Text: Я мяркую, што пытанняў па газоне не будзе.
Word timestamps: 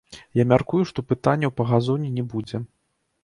Я 0.41 0.45
мяркую, 0.51 0.79
што 0.91 1.03
пытанняў 1.11 1.53
па 1.61 1.67
газоне 1.71 2.09
не 2.17 2.23
будзе. 2.31 2.63